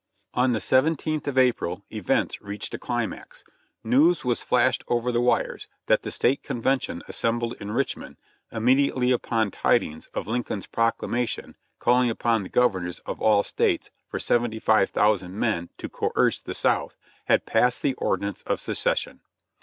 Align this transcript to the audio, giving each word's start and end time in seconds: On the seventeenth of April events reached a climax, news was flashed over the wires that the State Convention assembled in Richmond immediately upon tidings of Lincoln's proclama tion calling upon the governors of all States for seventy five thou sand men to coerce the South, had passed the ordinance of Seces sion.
On 0.33 0.51
the 0.51 0.59
seventeenth 0.59 1.27
of 1.27 1.37
April 1.37 1.83
events 1.91 2.41
reached 2.41 2.73
a 2.73 2.79
climax, 2.79 3.43
news 3.83 4.25
was 4.25 4.41
flashed 4.41 4.83
over 4.87 5.11
the 5.11 5.21
wires 5.21 5.67
that 5.85 6.01
the 6.01 6.09
State 6.09 6.41
Convention 6.41 7.03
assembled 7.07 7.53
in 7.59 7.69
Richmond 7.71 8.17
immediately 8.51 9.11
upon 9.11 9.51
tidings 9.51 10.07
of 10.15 10.25
Lincoln's 10.25 10.65
proclama 10.65 11.27
tion 11.29 11.55
calling 11.77 12.09
upon 12.09 12.41
the 12.41 12.49
governors 12.49 12.97
of 13.05 13.21
all 13.21 13.43
States 13.43 13.91
for 14.07 14.17
seventy 14.17 14.57
five 14.57 14.91
thou 14.91 15.15
sand 15.15 15.35
men 15.35 15.69
to 15.77 15.87
coerce 15.87 16.39
the 16.39 16.55
South, 16.55 16.97
had 17.25 17.45
passed 17.45 17.83
the 17.83 17.93
ordinance 17.99 18.41
of 18.47 18.57
Seces 18.59 18.97
sion. 18.97 19.19